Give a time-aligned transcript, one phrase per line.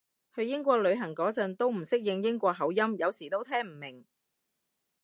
[0.33, 4.03] 去英國旅行嗰陣都唔適應英國口音，有時都聽唔明